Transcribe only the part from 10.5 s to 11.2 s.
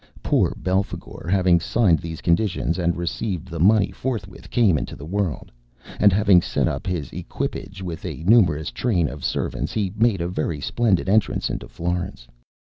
splendid